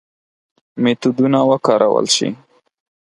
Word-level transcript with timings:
میتودونه 0.81 1.39
وکارول 1.51 2.05
شي. 2.15 2.27